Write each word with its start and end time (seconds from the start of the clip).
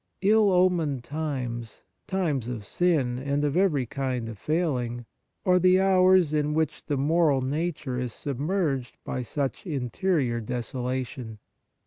Ill 0.23 0.51
omened 0.51 1.03
times, 1.03 1.83
times 2.07 2.47
of 2.47 2.65
sin 2.65 3.19
and 3.19 3.45
of 3.45 3.55
every 3.55 3.85
kind 3.85 4.27
of 4.29 4.39
failing, 4.39 5.05
are 5.45 5.59
the 5.59 5.79
hours 5.79 6.33
in 6.33 6.55
which 6.55 6.83
the 6.87 6.97
moral 6.97 7.41
nature 7.43 7.99
is 7.99 8.11
submerged 8.11 8.97
by 9.03 9.21
such 9.21 9.63
interior 9.67 10.41
desola 10.41 11.05
tion. 11.05 11.37